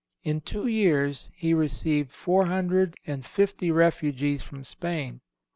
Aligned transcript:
In 0.23 0.41
two 0.41 0.65
years 0.65 1.29
he 1.35 1.53
received 1.53 2.11
four 2.11 2.47
hundred 2.47 2.95
and 3.05 3.23
fifty 3.23 3.69
refugees 3.69 4.41
from 4.41 4.63
Spain. 4.63 5.21